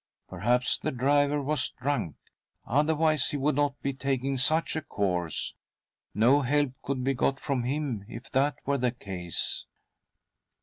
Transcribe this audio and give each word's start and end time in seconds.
Perhaps 0.27 0.79
the 0.79 0.89
driver 0.91 1.43
was 1.43 1.69
drunk, 1.79 2.15
otherwise 2.65 3.27
he 3.27 3.37
would 3.37 3.53
not 3.53 3.79
be 3.83 3.93
taking 3.93 4.35
such 4.35 4.75
a 4.75 4.81
course. 4.81 5.53
No 6.15 6.41
help 6.41 6.73
could 6.81 7.03
be 7.03 7.13
got 7.13 7.39
from 7.39 7.65
him 7.65 8.05
if 8.07 8.27
that 8.31 8.55
were 8.65 8.79
the 8.79 8.89
case 8.89 9.67